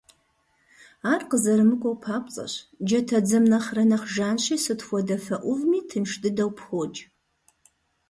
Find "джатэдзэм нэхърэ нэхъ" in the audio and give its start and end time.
2.85-4.07